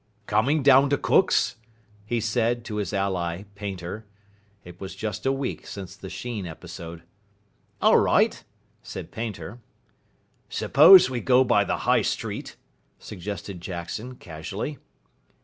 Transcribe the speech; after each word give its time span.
"Coming 0.25 0.63
down 0.63 0.89
to 0.89 0.97
Cook's?" 0.97 1.57
he 2.07 2.19
said 2.19 2.65
to 2.65 2.77
his 2.77 2.91
ally, 2.91 3.43
Painter. 3.53 4.03
It 4.63 4.81
was 4.81 4.95
just 4.95 5.27
a 5.27 5.31
week 5.31 5.67
since 5.67 5.95
the 5.95 6.09
Sheen 6.09 6.47
episode. 6.47 7.03
"All 7.83 7.99
right," 7.99 8.43
said 8.81 9.11
Painter. 9.11 9.59
"Suppose 10.49 11.11
we 11.11 11.19
go 11.21 11.43
by 11.43 11.63
the 11.63 11.77
High 11.85 12.01
Street," 12.01 12.55
suggested 12.97 13.61
Jackson, 13.61 14.15
casually. 14.15 14.79